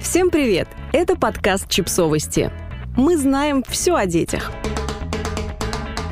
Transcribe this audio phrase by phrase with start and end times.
[0.00, 0.68] Всем привет!
[0.92, 2.52] Это подкаст «Чипсовости».
[2.96, 4.52] Мы знаем все о детях.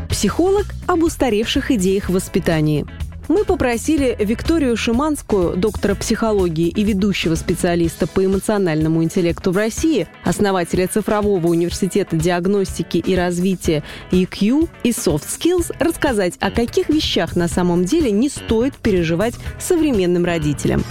[0.08, 2.86] Психолог об устаревших идеях в воспитании.
[3.28, 10.88] Мы попросили Викторию Шиманскую, доктора психологии и ведущего специалиста по эмоциональному интеллекту в России, основателя
[10.88, 17.84] цифрового университета диагностики и развития EQ и Soft Skills, рассказать, о каких вещах на самом
[17.84, 20.82] деле не стоит переживать современным родителям.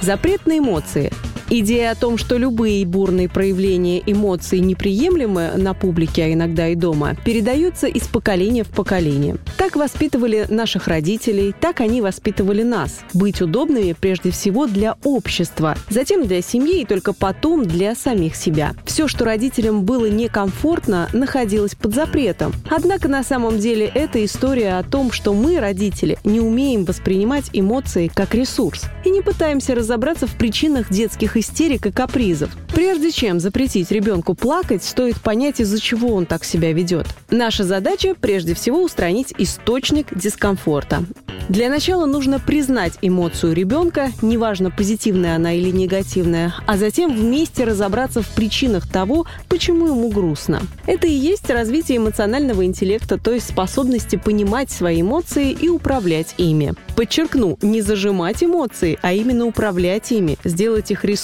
[0.00, 1.12] Запрет на эмоции–
[1.56, 7.14] Идея о том, что любые бурные проявления эмоций неприемлемы на публике, а иногда и дома,
[7.24, 9.36] передаются из поколения в поколение.
[9.56, 13.02] Так воспитывали наших родителей, так они воспитывали нас.
[13.12, 18.74] Быть удобными прежде всего для общества, затем для семьи и только потом для самих себя.
[18.84, 22.52] Все, что родителям было некомфортно, находилось под запретом.
[22.68, 28.10] Однако на самом деле это история о том, что мы, родители, не умеем воспринимать эмоции
[28.12, 32.50] как ресурс и не пытаемся разобраться в причинах детских детских истерик и капризов.
[32.74, 37.06] Прежде чем запретить ребенку плакать, стоит понять, из-за чего он так себя ведет.
[37.30, 41.04] Наша задача прежде всего устранить источник дискомфорта.
[41.48, 48.22] Для начала нужно признать эмоцию ребенка, неважно, позитивная она или негативная, а затем вместе разобраться
[48.22, 50.62] в причинах того, почему ему грустно.
[50.86, 56.72] Это и есть развитие эмоционального интеллекта, то есть способности понимать свои эмоции и управлять ими.
[56.96, 61.23] Подчеркну, не зажимать эмоции, а именно управлять ими, сделать их ресурсом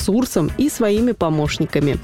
[0.59, 1.99] и своими помощниками.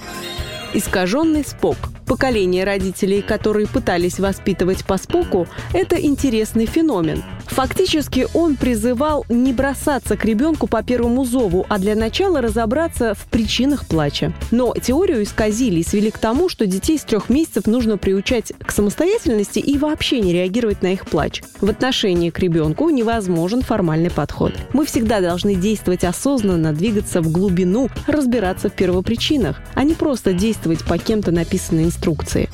[0.74, 7.24] Искаженный спок– Поколение родителей, которые пытались воспитывать по споку, это интересный феномен.
[7.56, 13.24] Фактически он призывал не бросаться к ребенку по первому зову, а для начала разобраться в
[13.28, 14.34] причинах плача.
[14.50, 18.70] Но теорию исказили и свели к тому, что детей с трех месяцев нужно приучать к
[18.70, 21.42] самостоятельности и вообще не реагировать на их плач.
[21.62, 24.52] В отношении к ребенку невозможен формальный подход.
[24.74, 30.84] Мы всегда должны действовать осознанно, двигаться в глубину, разбираться в первопричинах, а не просто действовать
[30.84, 32.50] по кем-то написанной инструкции.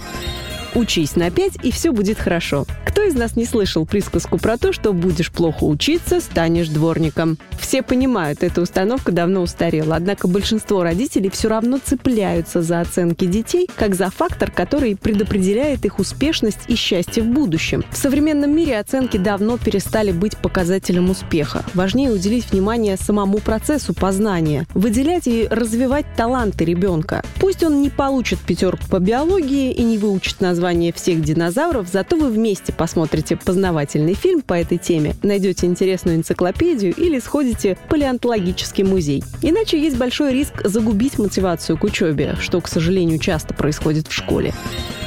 [0.74, 2.64] Учись на 5, и все будет хорошо.
[2.86, 7.36] Кто из нас не слышал присказку про то, что будешь плохо учиться, станешь дворником?
[7.60, 13.68] Все понимают, эта установка давно устарела, однако большинство родителей все равно цепляются за оценки детей,
[13.76, 17.84] как за фактор, который предопределяет их успешность и счастье в будущем.
[17.90, 21.64] В современном мире оценки давно перестали быть показателем успеха.
[21.74, 27.22] Важнее уделить внимание самому процессу познания, выделять и развивать таланты ребенка.
[27.38, 32.16] Пусть он не получит пятерку по биологии и не выучит название название всех динозавров, зато
[32.16, 38.84] вы вместе посмотрите познавательный фильм по этой теме, найдете интересную энциклопедию или сходите в палеонтологический
[38.84, 39.24] музей.
[39.42, 44.54] Иначе есть большой риск загубить мотивацию к учебе, что, к сожалению, часто происходит в школе.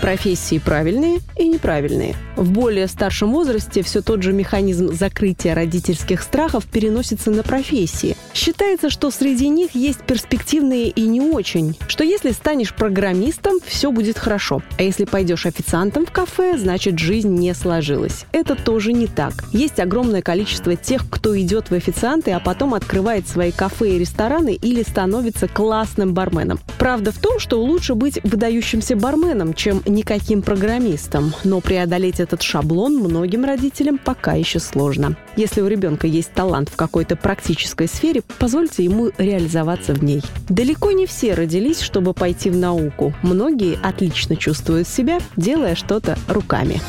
[0.01, 2.15] Профессии правильные и неправильные.
[2.35, 8.17] В более старшем возрасте все тот же механизм закрытия родительских страхов переносится на профессии.
[8.33, 14.19] Считается, что среди них есть перспективные и не очень, что если станешь программистом, все будет
[14.19, 18.25] хорошо, а если пойдешь официантом в кафе, значит жизнь не сложилась.
[18.31, 19.33] Это тоже не так.
[19.51, 24.53] Есть огромное количество тех, кто идет в официанты, а потом открывает свои кафе и рестораны
[24.53, 26.59] или становится классным барменом.
[26.77, 31.33] Правда в том, что лучше быть выдающимся барменом, чем никаким программистом.
[31.43, 35.15] Но преодолеть этот шаблон многим родителям пока еще сложно.
[35.35, 40.21] Если у ребенка есть талант в какой-то практической сфере, позвольте ему реализоваться в ней.
[40.49, 43.13] Далеко не все родились, чтобы пойти в науку.
[43.23, 46.81] Многие отлично чувствуют себя, делая что-то руками.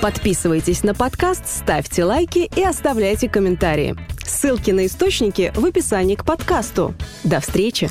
[0.00, 3.96] Подписывайтесь на подкаст, ставьте лайки и оставляйте комментарии.
[4.24, 6.94] Ссылки на источники в описании к подкасту.
[7.24, 7.90] До встречи!